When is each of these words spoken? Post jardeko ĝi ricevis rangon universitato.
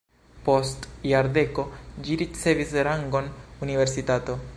Post 0.45 0.87
jardeko 1.09 1.65
ĝi 2.07 2.17
ricevis 2.23 2.73
rangon 2.89 3.29
universitato. 3.67 4.39